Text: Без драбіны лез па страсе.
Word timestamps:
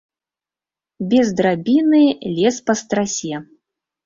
Без 1.11 1.29
драбіны 1.41 2.01
лез 2.39 2.59
па 2.71 2.79
страсе. 2.81 3.45